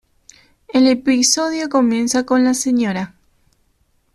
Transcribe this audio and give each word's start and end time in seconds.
El 0.73 0.87
episodio 0.87 1.69
comienza 1.69 2.25
con 2.25 2.43
la 2.43 2.55
Sra. 2.55 3.13